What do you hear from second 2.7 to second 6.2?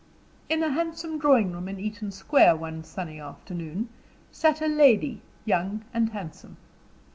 sunny afternoon, sat a lady, young and